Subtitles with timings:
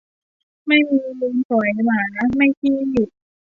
[0.67, 2.01] ไม่มีมูลฝอยหมา
[2.35, 2.77] ไม่ขี้